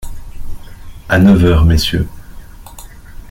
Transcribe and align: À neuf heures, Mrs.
À 1.07 1.19
neuf 1.19 1.43
heures, 1.45 1.63
Mrs. 1.63 2.07